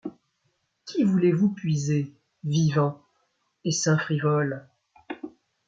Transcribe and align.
Qu’y 0.87 1.03
voulez-vous 1.03 1.49
puiser, 1.53 2.11
vivants, 2.43 3.03
essaim 3.63 3.99
frivole? 3.99 4.67